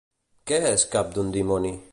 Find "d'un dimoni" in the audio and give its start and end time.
1.19-1.79